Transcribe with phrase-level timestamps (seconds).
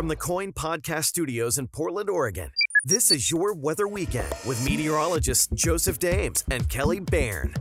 [0.00, 2.52] From the KOIN Podcast Studios in Portland, Oregon,
[2.86, 7.54] this is your Weather Weekend with meteorologists Joseph Dames and Kelly Bayern.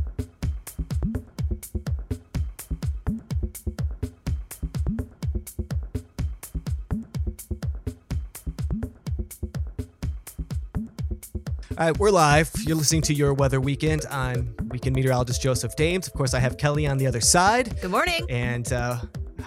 [11.78, 12.50] All right, we're live.
[12.60, 14.06] You're listening to your weather weekend.
[14.10, 16.08] I'm weekend meteorologist Joseph Dames.
[16.08, 17.82] Of course, I have Kelly on the other side.
[17.82, 18.26] Good morning.
[18.30, 19.00] And uh,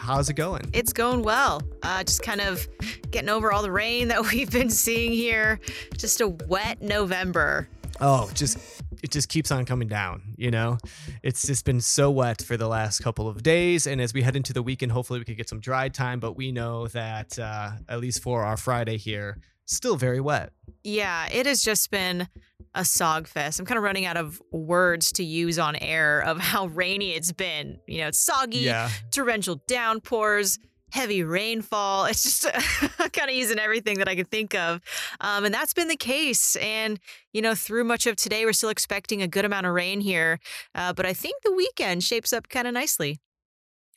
[0.03, 0.69] how's it going?
[0.73, 1.63] It's going well.
[1.83, 2.69] Uh, just kind of
[3.11, 5.61] getting over all the rain that we've been seeing here.
[5.97, 7.69] Just a wet November.
[8.01, 8.59] Oh, just
[9.03, 10.23] it just keeps on coming down.
[10.37, 10.79] You know,
[11.23, 14.35] it's just been so wet for the last couple of days, and as we head
[14.35, 16.19] into the weekend, hopefully we could get some dry time.
[16.19, 20.53] But we know that uh, at least for our Friday here, still very wet.
[20.85, 22.29] Yeah, it has just been
[22.75, 23.61] a sog fest.
[23.61, 27.33] I'm kind of running out of words to use on air of how rainy it's
[27.33, 27.79] been.
[27.87, 28.89] You know, it's soggy, Yeah.
[29.11, 30.59] torrential downpours,
[30.91, 32.07] heavy rainfall.
[32.07, 32.43] It's just
[33.13, 34.81] kind of using everything that I could think of.
[35.21, 36.57] Um, and that's been the case.
[36.57, 36.99] And,
[37.33, 40.39] you know, through much of today, we're still expecting a good amount of rain here.
[40.75, 43.21] Uh, but I think the weekend shapes up kind of nicely.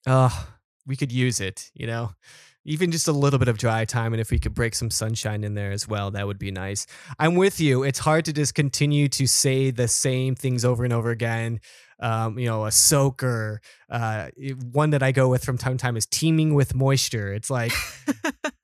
[0.05, 0.47] Oh,
[0.85, 1.71] we could use it.
[1.73, 2.11] You know.
[2.67, 5.43] Even just a little bit of dry time, and if we could break some sunshine
[5.43, 6.87] in there as well, that would be nice.
[7.19, 7.83] I'm with you.
[7.83, 11.59] It's hard to just continue to say the same things over and over again.
[11.99, 13.61] Um, you know, a soaker.
[13.89, 14.27] Uh,
[14.73, 17.33] one that I go with from time to time is teeming with moisture.
[17.33, 17.71] It's like,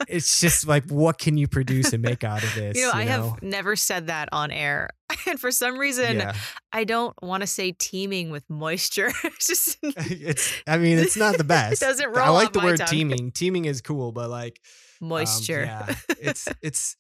[0.08, 2.76] it's just like, what can you produce and make out of this?
[2.78, 3.12] You know, I know?
[3.32, 4.90] have never said that on air.
[5.28, 6.34] And for some reason, Yeah,
[6.74, 9.12] I don't want to say teeming with moisture.
[9.24, 10.52] it's just it's.
[10.66, 11.82] I mean, it's not the best.
[11.82, 12.88] doesn't roll I like the word tongue.
[12.88, 13.32] teeming.
[13.32, 14.60] Teeming is cool, but like,
[15.02, 15.64] Um, moisture.
[15.66, 16.96] yeah, it's it's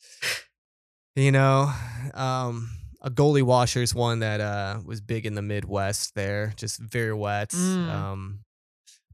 [1.15, 1.73] you know,
[2.13, 2.69] um,
[3.01, 6.15] a gully washer is one that uh was big in the Midwest.
[6.15, 7.49] There, just very wet.
[7.49, 7.89] Mm.
[7.89, 8.39] Um,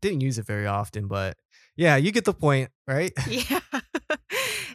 [0.02, 1.38] didn't use it very often, but
[1.76, 3.12] yeah, you get the point, right?
[3.28, 3.60] Yeah.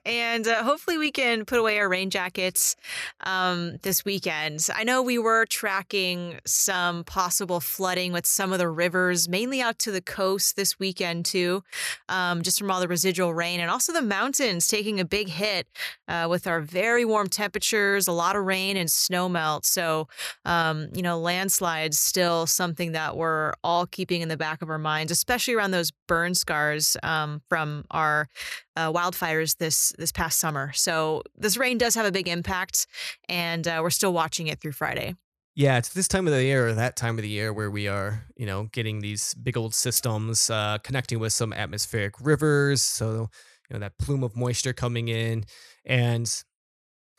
[0.04, 2.76] And uh, hopefully we can put away our rain jackets
[3.20, 4.68] um, this weekend.
[4.74, 9.78] I know we were tracking some possible flooding with some of the rivers, mainly out
[9.80, 11.62] to the coast this weekend, too,
[12.08, 15.68] um, just from all the residual rain and also the mountains taking a big hit
[16.08, 19.64] uh, with our very warm temperatures, a lot of rain and snow melt.
[19.64, 20.08] So,
[20.44, 24.78] um, you know, landslides still something that we're all keeping in the back of our
[24.78, 28.28] minds, especially around those burn scars um, from our
[28.76, 30.72] uh, wildfires this this past summer.
[30.72, 32.86] So this rain does have a big impact,
[33.28, 35.14] and uh, we're still watching it through Friday.
[35.54, 37.86] Yeah, it's this time of the year or that time of the year where we
[37.86, 42.80] are, you know, getting these big old systems uh, connecting with some atmospheric rivers.
[42.80, 43.28] So,
[43.68, 45.44] you know, that plume of moisture coming in.
[45.84, 46.26] And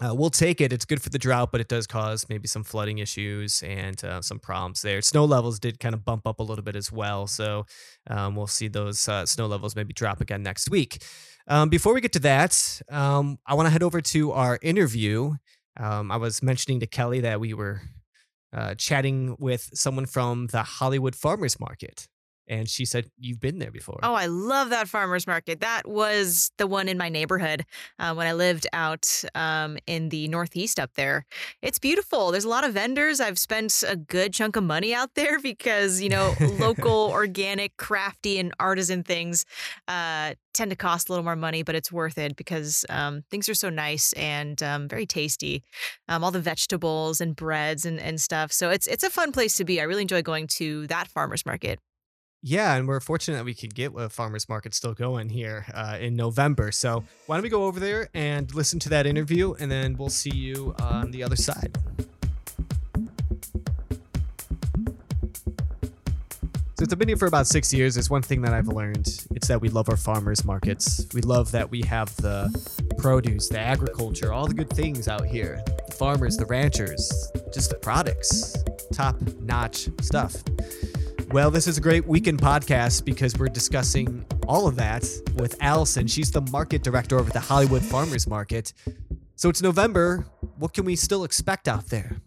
[0.03, 0.73] uh, we'll take it.
[0.73, 4.21] It's good for the drought, but it does cause maybe some flooding issues and uh,
[4.21, 5.01] some problems there.
[5.01, 7.27] Snow levels did kind of bump up a little bit as well.
[7.27, 7.67] So
[8.09, 11.03] um, we'll see those uh, snow levels maybe drop again next week.
[11.47, 15.33] Um, before we get to that, um, I want to head over to our interview.
[15.77, 17.81] Um, I was mentioning to Kelly that we were
[18.53, 22.07] uh, chatting with someone from the Hollywood Farmers Market.
[22.47, 23.99] And she said, You've been there before.
[24.03, 25.61] Oh, I love that farmers market.
[25.61, 27.65] That was the one in my neighborhood
[27.99, 31.25] uh, when I lived out um, in the Northeast up there.
[31.61, 32.31] It's beautiful.
[32.31, 33.21] There's a lot of vendors.
[33.21, 38.39] I've spent a good chunk of money out there because, you know, local, organic, crafty,
[38.39, 39.45] and artisan things
[39.87, 43.49] uh, tend to cost a little more money, but it's worth it because um, things
[43.49, 45.63] are so nice and um, very tasty.
[46.07, 48.51] Um, all the vegetables and breads and, and stuff.
[48.51, 49.79] So it's it's a fun place to be.
[49.79, 51.79] I really enjoy going to that farmers market.
[52.45, 55.97] Yeah, and we're fortunate that we could get a farmers market still going here uh,
[56.01, 56.73] in November.
[56.73, 60.09] So why don't we go over there and listen to that interview, and then we'll
[60.09, 61.77] see you on the other side.
[66.77, 69.25] So I've been here for about six years, there's one thing that I've learned.
[69.33, 71.07] It's that we love our farmers markets.
[71.13, 72.51] We love that we have the
[72.97, 75.63] produce, the agriculture, all the good things out here.
[75.87, 78.57] The farmers, the ranchers, just the products.
[78.91, 80.43] Top notch stuff.
[81.33, 86.05] Well, this is a great weekend podcast because we're discussing all of that with Allison.
[86.05, 88.71] She's the market director over at the Hollywood Farmers Market.
[89.35, 90.27] So it's November.
[90.59, 92.17] What can we still expect out there?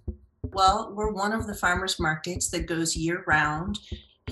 [0.42, 3.78] Well, we're one of the farmers markets that goes year round.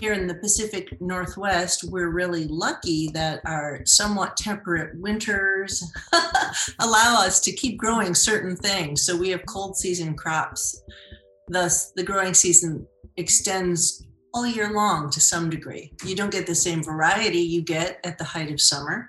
[0.01, 5.89] Here in the Pacific Northwest, we're really lucky that our somewhat temperate winters
[6.81, 9.07] allow us to keep growing certain things.
[9.07, 10.83] So we have cold season crops.
[11.47, 14.04] Thus, the growing season extends
[14.35, 15.93] all year long to some degree.
[16.05, 19.09] You don't get the same variety you get at the height of summer,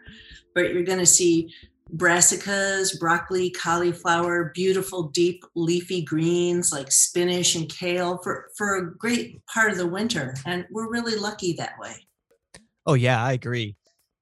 [0.54, 1.52] but you're going to see
[1.96, 9.44] brassicas, broccoli, cauliflower, beautiful deep leafy greens like spinach and kale for, for a great
[9.48, 10.36] part of the winter.
[10.46, 11.96] And we're really lucky that way.
[12.86, 13.76] Oh, yeah, I agree.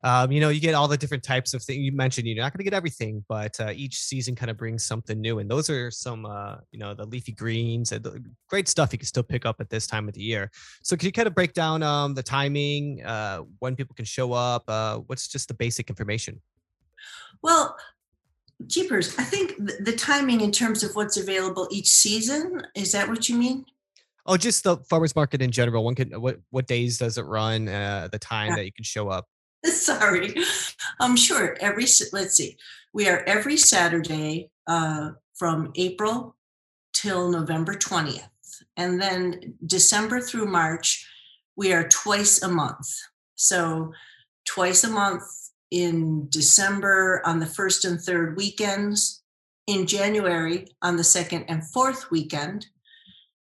[0.04, 2.28] Um, you know, you get all the different types of things you mentioned.
[2.28, 5.40] You're not going to get everything, but uh, each season kind of brings something new.
[5.40, 9.00] And those are some, uh, you know, the leafy greens and the great stuff you
[9.00, 10.52] can still pick up at this time of the year.
[10.82, 14.34] So, can you kind of break down um, the timing, uh, when people can show
[14.34, 14.64] up?
[14.68, 16.42] Uh, what's just the basic information?
[17.42, 17.78] Well,
[18.68, 23.30] Jeepers, I think the timing in terms of what's available each season, is that what
[23.30, 23.66] you mean?
[24.26, 25.84] Oh, just the farmers market in general.
[25.84, 27.68] One can what what days does it run?
[27.68, 28.56] Uh, the time yeah.
[28.58, 29.28] that you can show up.
[29.66, 30.36] Sorry,
[31.00, 32.58] I'm sure every let's see,
[32.94, 36.36] we are every Saturday uh, from April
[36.94, 38.28] till November 20th,
[38.78, 41.08] and then December through March
[41.56, 42.88] we are twice a month.
[43.36, 43.94] So
[44.46, 45.24] twice a month
[45.72, 49.24] in December on the first and third weekends,
[49.68, 52.68] in January on the second and fourth weekend,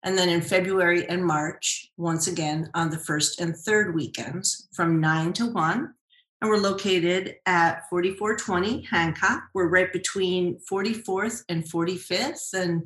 [0.04, 5.00] and then in February and March, once again on the first and third weekends from
[5.00, 5.94] 9 to 1.
[6.42, 9.44] And we're located at 4420 Hancock.
[9.54, 12.52] We're right between 44th and 45th.
[12.52, 12.84] And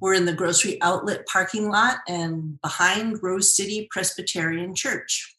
[0.00, 5.36] we're in the grocery outlet parking lot and behind Rose City Presbyterian Church.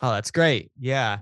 [0.00, 0.70] Oh, that's great.
[0.80, 1.18] Yeah.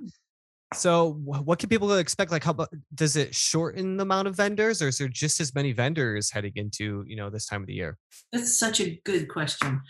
[0.75, 2.31] So, what can people expect?
[2.31, 2.55] Like, how
[2.95, 6.53] does it shorten the amount of vendors, or is there just as many vendors heading
[6.57, 7.97] into you know this time of the year?
[8.35, 9.81] That's such a good question.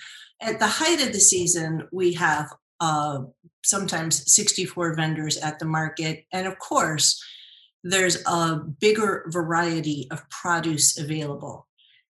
[0.40, 2.48] At the height of the season, we have
[2.80, 3.20] uh,
[3.64, 7.22] sometimes 64 vendors at the market, and of course,
[7.84, 11.66] there's a bigger variety of produce available.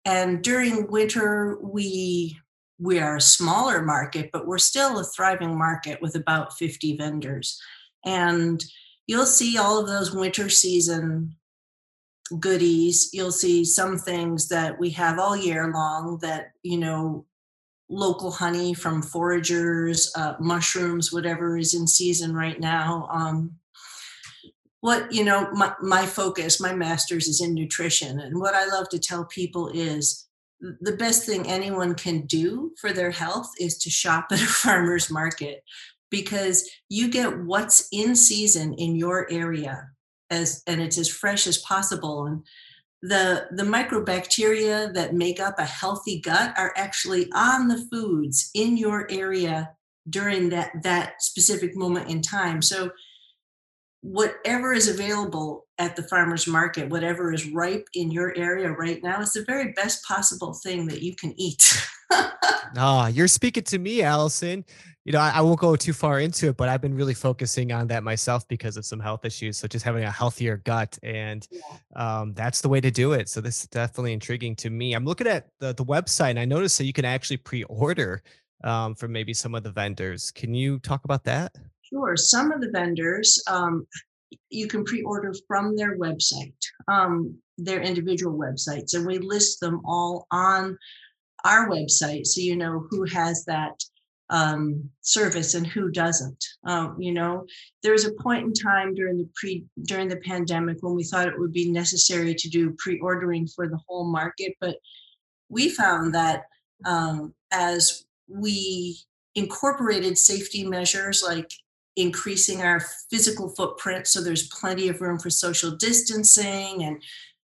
[0.06, 2.38] And during winter, we
[2.80, 7.62] we are a smaller market, but we're still a thriving market with about 50 vendors.
[8.04, 8.63] And
[9.06, 11.36] you'll see all of those winter season
[12.40, 13.12] goodies.
[13.13, 17.25] You'll see some things that we have all year long that you know
[17.92, 23.52] local honey from foragers uh, mushrooms whatever is in season right now um,
[24.80, 28.88] what you know my, my focus my master's is in nutrition and what i love
[28.90, 30.28] to tell people is
[30.80, 35.12] the best thing anyone can do for their health is to shop at a farmer's
[35.12, 35.64] market
[36.10, 39.90] because you get what's in season in your area
[40.30, 42.44] as and it's as fresh as possible and
[43.01, 48.77] the the microbacteria that make up a healthy gut are actually on the foods in
[48.77, 49.71] your area
[50.09, 52.62] during that that specific moment in time.
[52.62, 52.92] So
[54.01, 59.21] whatever is available at the farmers market whatever is ripe in your area right now
[59.21, 61.88] is the very best possible thing that you can eat.
[62.77, 64.63] Ah you're speaking to me allison
[65.03, 67.71] you know, I, I, won't go too far into it, but I've been really focusing
[67.71, 69.57] on that myself because of some health issues.
[69.57, 71.48] So just having a healthier gut, and
[71.95, 73.27] um, that's the way to do it.
[73.27, 74.94] So this is definitely intriguing to me.
[74.94, 78.21] I'm looking at the the website, and I noticed that you can actually pre-order
[78.63, 80.30] um, from maybe some of the vendors.
[80.30, 81.56] Can you talk about that?
[81.81, 82.15] Sure.
[82.15, 83.88] Some of the vendors um,
[84.50, 86.53] you can pre-order from their website,
[86.88, 90.77] um, their individual websites, and we list them all on
[91.44, 93.74] our website, so you know who has that
[94.31, 96.44] um, service and who doesn't.
[96.66, 97.45] Um, you know,
[97.83, 101.28] there was a point in time during the pre during the pandemic when we thought
[101.28, 104.78] it would be necessary to do pre-ordering for the whole market, but
[105.50, 106.44] we found that
[106.86, 108.98] um, as we
[109.36, 111.51] incorporated safety measures like
[111.98, 117.01] increasing our physical footprint so there's plenty of room for social distancing and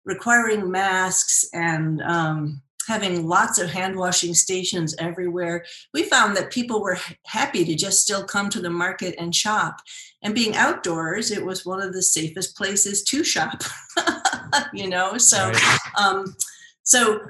[0.04, 6.80] requiring masks and um, having lots of hand washing stations everywhere, we found that people
[6.80, 9.80] were happy to just still come to the market and shop.
[10.22, 13.62] And being outdoors, it was one of the safest places to shop.
[14.72, 15.52] you know, so
[15.98, 16.34] um,
[16.82, 17.20] so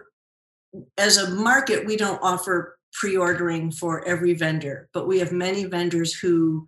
[0.99, 6.15] as a market, we don't offer pre-ordering for every vendor, but we have many vendors
[6.15, 6.67] who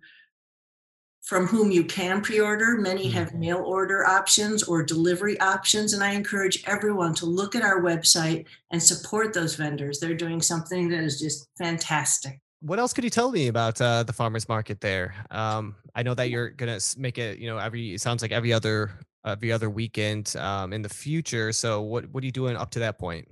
[1.29, 2.79] from whom you can pre-order.
[2.79, 3.39] Many have mm-hmm.
[3.39, 8.45] mail order options or delivery options, and I encourage everyone to look at our website
[8.71, 9.99] and support those vendors.
[9.99, 12.41] They're doing something that is just fantastic.
[12.61, 15.13] What else could you tell me about uh, the farmers market there?
[15.29, 18.51] Um, I know that you're gonna make it, you know, every it sounds like every
[18.51, 18.89] other
[19.23, 21.53] every other weekend um, in the future.
[21.53, 23.27] So what what are you doing up to that point?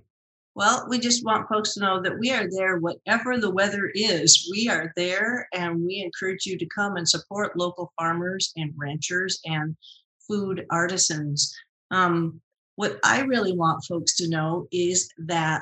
[0.57, 4.49] Well, we just want folks to know that we are there, whatever the weather is.
[4.51, 9.39] We are there, and we encourage you to come and support local farmers and ranchers
[9.45, 9.77] and
[10.27, 11.55] food artisans.
[11.91, 12.41] Um,
[12.75, 15.61] what I really want folks to know is that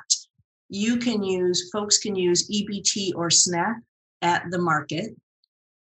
[0.69, 3.75] you can use, folks can use EBT or SNAP
[4.21, 5.13] at the market.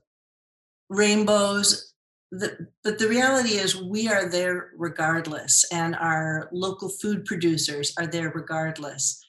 [0.88, 1.92] rainbows.
[2.32, 8.08] The, but the reality is, we are there regardless, and our local food producers are
[8.08, 9.24] there regardless.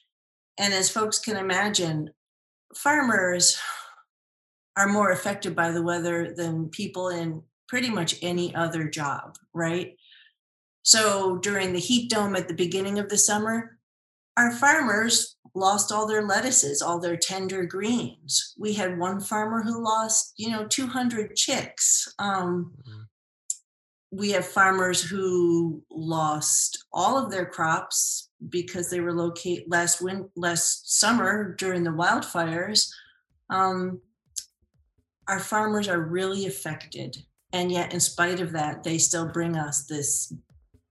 [0.58, 2.10] And as folks can imagine,
[2.74, 3.58] farmers
[4.76, 9.96] are more affected by the weather than people in pretty much any other job, right?
[10.82, 13.78] So during the heat dome at the beginning of the summer,
[14.36, 18.54] our farmers lost all their lettuces, all their tender greens.
[18.58, 22.12] We had one farmer who lost, you know, 200 chicks.
[22.18, 23.02] Um, mm-hmm.
[24.12, 30.28] We have farmers who lost all of their crops because they were located last win
[30.36, 32.88] last summer during the wildfires.
[33.50, 34.00] Um,
[35.28, 37.16] our farmers are really affected,
[37.52, 40.32] and yet, in spite of that, they still bring us this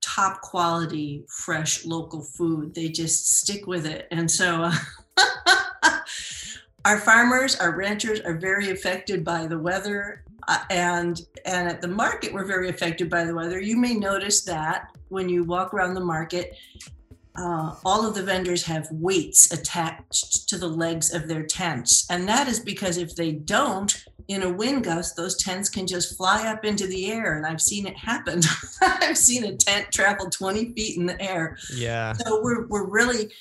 [0.01, 2.73] top quality, fresh local food.
[2.73, 4.07] They just stick with it.
[4.11, 4.71] And so
[6.85, 10.23] our farmers, our ranchers are very affected by the weather.
[10.47, 13.59] Uh, and and at the market, we're very affected by the weather.
[13.59, 16.55] You may notice that when you walk around the market,
[17.37, 22.05] uh, all of the vendors have weights attached to the legs of their tents.
[22.09, 26.17] And that is because if they don't, in a wind gust, those tents can just
[26.17, 27.37] fly up into the air.
[27.37, 28.41] And I've seen it happen.
[28.81, 31.57] I've seen a tent travel 20 feet in the air.
[31.75, 32.13] Yeah.
[32.13, 33.31] So we're, we're really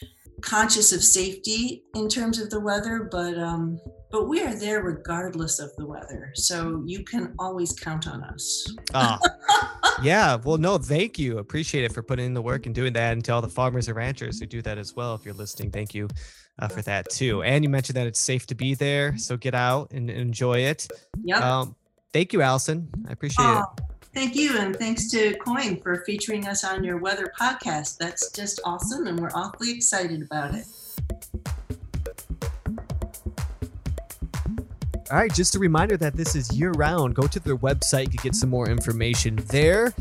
[0.45, 5.59] conscious of safety in terms of the weather, but um, but we are there regardless
[5.59, 6.31] of the weather.
[6.35, 8.73] So you can always count on us.
[8.93, 9.19] Oh,
[10.03, 10.37] yeah.
[10.37, 11.39] Well, no, thank you.
[11.39, 13.13] Appreciate it for putting in the work and doing that.
[13.13, 15.71] And to all the farmers and ranchers who do that as well, if you're listening,
[15.71, 16.09] thank you
[16.59, 17.43] uh, for that too.
[17.43, 20.89] And you mentioned that it's safe to be there, so get out and enjoy it.
[21.23, 21.61] Yeah.
[21.61, 21.77] Um,
[22.13, 22.89] thank you, Allison.
[23.09, 23.85] I appreciate oh, it.
[24.15, 27.99] Thank you, and thanks to KOIN for featuring us on your weather podcast.
[27.99, 30.67] That's just awesome, and we're awfully excited about it.
[35.11, 37.15] All right, just a reminder that this is year round.
[37.15, 39.93] Go to their website to get some more information there.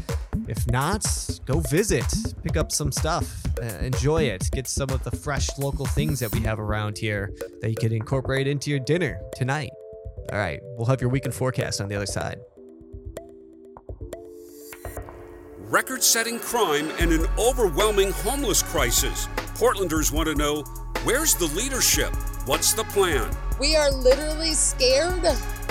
[0.47, 1.05] If not,
[1.45, 2.05] go visit,
[2.41, 6.31] pick up some stuff, uh, enjoy it, get some of the fresh local things that
[6.31, 9.71] we have around here that you can incorporate into your dinner tonight.
[10.31, 12.39] All right, we'll have your weekend forecast on the other side.
[15.57, 19.27] Record setting crime and an overwhelming homeless crisis.
[19.55, 20.61] Portlanders want to know
[21.03, 22.13] where's the leadership?
[22.45, 23.31] What's the plan?
[23.57, 25.23] We are literally scared.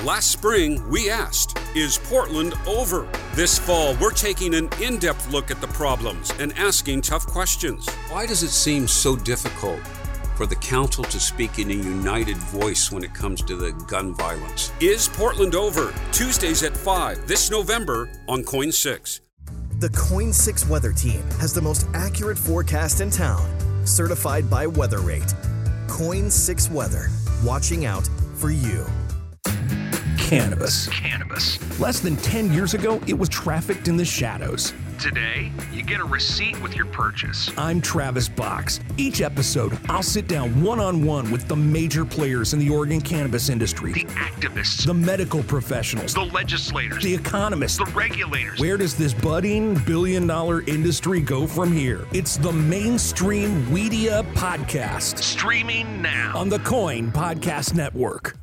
[0.04, 3.06] Last spring, we asked, Is Portland over?
[3.34, 7.86] This fall, we're taking an in depth look at the problems and asking tough questions.
[8.08, 9.80] Why does it seem so difficult
[10.34, 14.14] for the council to speak in a united voice when it comes to the gun
[14.14, 14.72] violence?
[14.80, 15.92] Is Portland over?
[16.10, 19.20] Tuesdays at 5 this November on KOIN 6.
[19.78, 23.46] The KOIN 6 weather team has the most accurate forecast in town,
[23.84, 25.51] certified by WeatherRate.
[25.92, 27.10] KOIN 6 Weather,
[27.44, 28.86] watching out for you.
[30.16, 30.88] Cannabis.
[30.88, 31.58] Cannabis.
[31.78, 34.72] Less than 10 years ago, it was trafficked in the shadows.
[35.02, 37.50] Today, you get a receipt with your purchase.
[37.58, 38.78] I'm Travis Box.
[38.96, 43.00] Each episode, I'll sit down one on one with the major players in the Oregon
[43.00, 48.60] cannabis industry the activists, the medical professionals, the legislators, the economists, the regulators.
[48.60, 52.06] Where does this budding billion dollar industry go from here?
[52.12, 55.18] It's the mainstream media podcast.
[55.18, 58.36] Streaming now on the KOIN Podcast Network.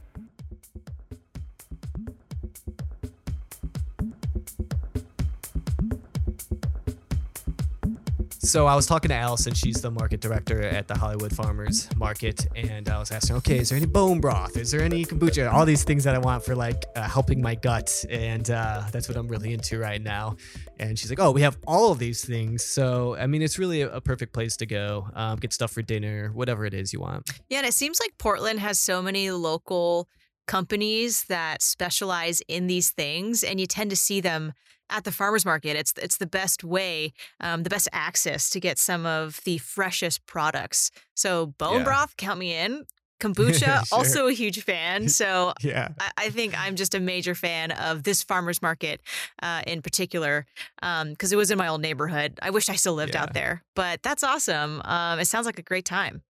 [8.49, 9.53] So I was talking to Allison.
[9.53, 13.69] She's the market director at the Hollywood Farmers Market, and I was asking, okay, is
[13.69, 14.57] there any bone broth?
[14.57, 15.53] Is there any kombucha?
[15.53, 19.07] All these things that I want for like uh, helping my gut, and uh, that's
[19.07, 20.35] what I'm really into right now.
[20.79, 22.65] And she's like, oh, we have all of these things.
[22.65, 25.07] So I mean, it's really a, a perfect place to go.
[25.13, 27.29] Um, get stuff for dinner, whatever it is you want.
[27.49, 30.09] Yeah, and it seems like Portland has so many local
[30.47, 34.53] companies that specialize in these things, and you tend to see them
[34.89, 35.75] at the farmers market.
[35.75, 40.25] It's it's the best way, um, the best access to get some of the freshest
[40.25, 40.91] products.
[41.15, 41.83] So bone Yeah.
[41.83, 42.85] broth, count me in.
[43.19, 43.81] Kombucha, Sure.
[43.91, 45.09] also a huge fan.
[45.09, 45.89] So Yeah.
[45.99, 49.01] I, I think I'm just a major fan of this farmers market
[49.43, 50.45] uh, in particular
[50.79, 52.39] because it was in my old neighborhood.
[52.41, 53.23] I wish I still lived Yeah.
[53.23, 54.81] out there, but that's awesome.
[54.85, 56.23] Um, it sounds like a great time.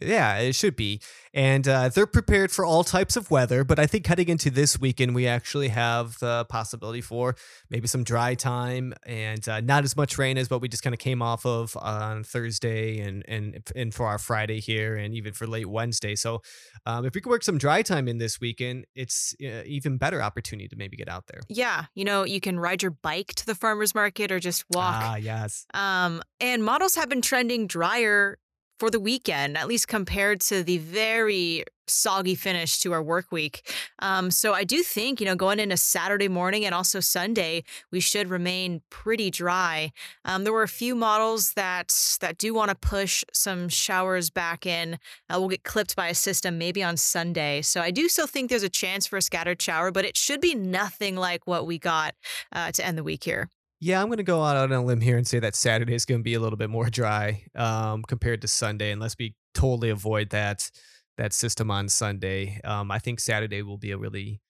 [0.00, 1.00] Yeah, it should be.
[1.32, 3.64] And uh, they're prepared for all types of weather.
[3.64, 7.36] But I think heading into this weekend, we actually have the possibility for
[7.70, 10.94] maybe some dry time and uh, not as much rain as what we just kind
[10.94, 15.32] of came off of on Thursday and, and, and for our Friday here and even
[15.32, 16.14] for late Wednesday.
[16.14, 16.42] So
[16.86, 20.22] um, if we could work some dry time in this weekend, it's uh, even better
[20.22, 21.40] opportunity to maybe get out there.
[21.48, 24.94] Yeah, you know, you can ride your bike to the farmers market or just walk.
[24.96, 25.66] Ah, yes.
[25.74, 28.38] Um, and models have been trending drier
[28.78, 33.70] for the weekend, at least compared to the very soggy finish to our work week.
[33.98, 38.00] Um, so I do think, you know, going into Saturday morning and also Sunday, we
[38.00, 39.92] should remain pretty dry.
[40.24, 44.66] Um, there were a few models that that do want to push some showers back
[44.66, 44.94] in.
[45.28, 47.62] Uh, we'll get clipped by a system maybe on Sunday.
[47.62, 50.40] So I do still think there's a chance for a scattered shower, but it should
[50.40, 52.14] be nothing like what we got
[52.52, 53.48] uh, to end the week here.
[53.84, 56.06] Yeah, I'm going to go out on a limb here and say that Saturday is
[56.06, 59.90] going to be a little bit more dry um, compared to Sunday, unless we totally
[59.90, 60.70] avoid that
[61.18, 62.58] that system on Sunday.
[62.64, 64.40] Um, I think Saturday will be a really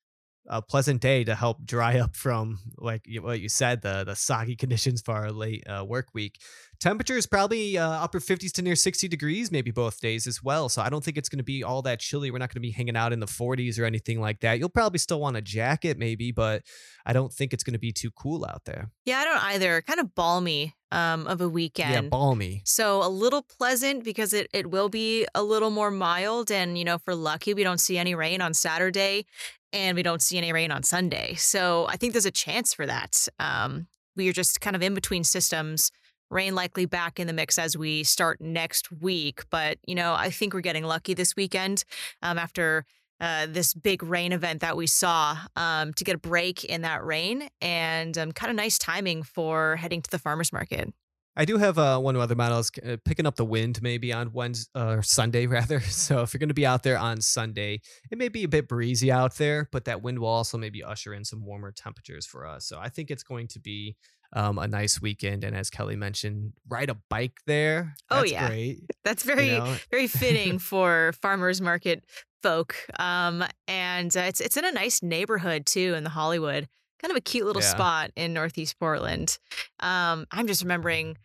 [0.47, 4.55] a pleasant day to help dry up from like what you said the the soggy
[4.64, 6.38] conditions for our late uh, work week.
[6.85, 10.69] Temperature is probably uh, upper 50s to near 60 degrees, maybe both days as well.
[10.69, 12.30] So I don't think it's going to be all that chilly.
[12.30, 14.58] We're not going to be hanging out in the 40s or anything like that.
[14.58, 16.61] You'll probably still want a jacket, maybe, but
[17.06, 18.91] I don't think it's going to be too cool out there.
[19.06, 19.80] Yeah, I don't either.
[19.80, 21.91] Kind of balmy um, of a weekend.
[21.91, 22.61] Yeah, balmy.
[22.67, 26.50] So a little pleasant because it, it will be a little more mild.
[26.50, 29.25] And, you know, for lucky, we don't see any rain on Saturday
[29.73, 31.32] and we don't see any rain on Sunday.
[31.37, 33.26] So I think there's a chance for that.
[33.39, 35.91] Um, we are just kind of in between systems.
[36.34, 39.44] Rain likely back in the mix as we start next week.
[39.50, 41.84] But, you know, I think we're getting lucky this weekend
[42.23, 42.84] um, after
[43.20, 47.04] uh, this big rain event that we saw um, to get a break in that
[47.04, 50.92] rain and um, kind of nice timing for heading to the farmer's market.
[51.36, 54.32] I do have uh, one other model is uh, picking up the wind maybe on
[54.32, 55.80] Wednesday uh, or Sunday rather.
[55.80, 58.68] So if you're going to be out there on Sunday, it may be a bit
[58.68, 62.47] breezy out there, but that wind will also maybe usher in some warmer temperatures for
[62.47, 62.66] us.
[62.66, 63.97] So I think it's going to be
[64.34, 65.44] um, a nice weekend.
[65.44, 67.94] And as Kelly mentioned, ride a bike there.
[68.10, 68.49] Oh, yeah.
[68.49, 68.80] great.
[69.04, 69.76] That's very know?
[69.90, 72.04] very fitting for farmers market
[72.42, 72.76] folk.
[72.99, 76.68] Um, and uh, it's it's in a nice neighborhood too in the Hollywood.
[77.00, 77.68] Kind of a cute little Yeah.
[77.68, 79.38] spot in Northeast Portland.
[79.80, 81.16] Um, I'm just remembering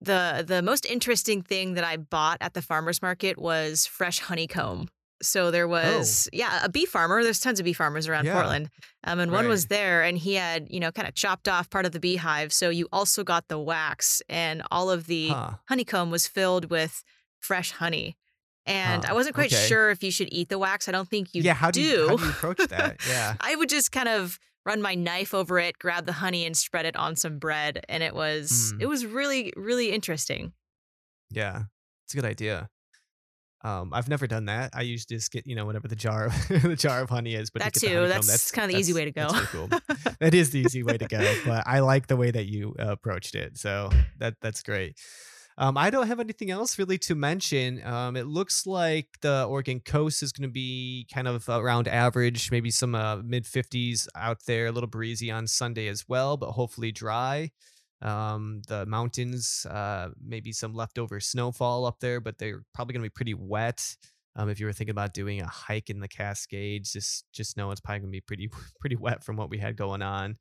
[0.00, 4.88] the the most interesting thing that I bought at the farmers market was fresh honeycomb.
[5.22, 7.22] So there was yeah a bee farmer.
[7.22, 8.30] There's tons of bee farmers around Oh.
[8.30, 8.34] Yeah.
[8.34, 8.70] Portland,
[9.04, 11.86] um, and one was there, and he had you know kind of chopped off part
[11.86, 12.52] of the beehive.
[12.52, 15.50] So you also got the wax, and all of the Huh.
[15.68, 17.02] honeycomb was filled with
[17.40, 18.16] fresh honey.
[18.64, 19.66] And I wasn't quite okay.
[19.66, 20.88] sure if you should eat the wax.
[20.88, 21.54] I don't think you yeah.
[21.54, 22.18] How do, you, how do.
[22.18, 23.00] do you approach that?
[23.08, 23.34] Yeah.
[23.40, 26.86] I would just kind of run my knife over it, grab the honey, and spread
[26.86, 28.82] it on some bread, and it was Mm.
[28.82, 30.52] it was really really interesting.
[31.30, 31.62] Yeah,
[32.04, 32.68] it's a good idea.
[33.64, 34.70] Um, I've never done that.
[34.74, 37.50] I usually just get you know whatever the jar of, the jar of honey is,
[37.50, 39.28] but That too, honeycomb, that's kinda the easy way to go.
[39.28, 39.68] really cool.
[40.20, 42.92] that is the easy way to go, but I like the way that you uh,
[42.92, 43.58] approached it.
[43.58, 44.98] So that that's great.
[45.58, 47.84] Um, I don't have anything else really to mention.
[47.84, 52.50] Um, it looks like the Oregon coast is going to be kind of around average,
[52.50, 56.52] maybe some uh, mid 50s out there, a little breezy on Sunday as well, but
[56.52, 57.50] hopefully dry.
[58.02, 63.06] Um, the mountains, uh, maybe some leftover snowfall up there, but they're probably going to
[63.06, 63.96] be pretty wet.
[64.34, 67.70] Um, if you were thinking about doing a hike in the Cascades, just just know
[67.70, 68.48] it's probably going to be pretty
[68.80, 70.36] pretty wet from what we had going on.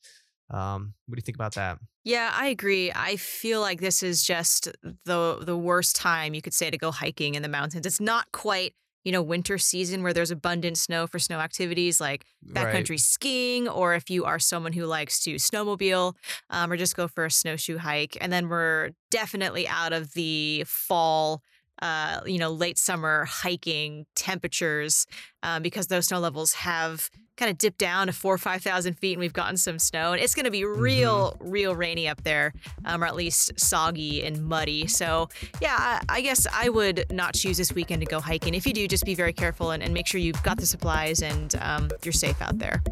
[0.50, 1.78] Um, what do you think about that?
[2.04, 2.92] Yeah, I agree.
[2.94, 4.70] I feel like this is just
[5.06, 7.86] the the worst time you could say to go hiking in the mountains.
[7.86, 12.26] It's not quite, you know, winter season where there's abundant snow for snow activities like
[12.54, 16.14] backcountry skiing, or if you are someone who likes to snowmobile
[16.50, 18.18] um, or just go for a snowshoe hike.
[18.22, 21.42] And then we're definitely out of the fall
[21.82, 25.08] uh, you know, late summer hiking temperatures
[25.44, 29.14] um, because those snow levels have kind of dipped down to four or 5,000 feet
[29.14, 30.14] and we've gotten some snow.
[30.14, 32.54] And it's going to be real, real rainy up there,
[32.86, 34.86] um, or at least soggy and muddy.
[34.86, 35.28] So,
[35.60, 35.76] yeah,
[36.08, 38.54] I, I guess I would not choose this weekend to go hiking.
[38.54, 41.24] If you do, just be very careful and, and make sure you've got the supplies
[41.24, 42.84] and um, you're safe out there.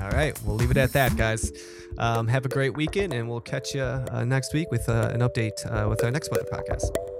[0.00, 1.52] All right, we'll leave it at that, guys.
[1.98, 5.20] Um, have a great weekend, and we'll catch you uh, next week with uh, an
[5.20, 7.11] update uh, with our next weather podcast.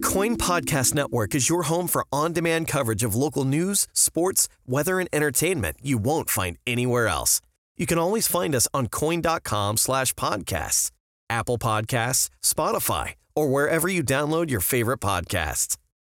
[0.00, 4.48] The KOIN Podcast Network is your home for on demand coverage of local news, sports,
[4.66, 7.42] weather, and entertainment you won't find anywhere else.
[7.76, 10.90] You can always find us on koin.com slash podcasts,
[11.28, 15.76] Apple Podcasts, Spotify, or wherever you download your favorite podcasts.